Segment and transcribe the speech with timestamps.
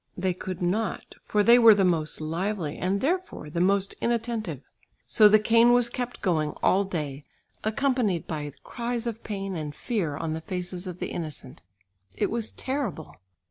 [0.17, 4.63] They could not, for they were the most lively and therefore the most inattentive.
[5.05, 7.23] So the cane was kept going all day,
[7.63, 11.61] accompanied by cries of pain, and fear on the faces of the innocent.
[12.17, 13.17] It was terrible!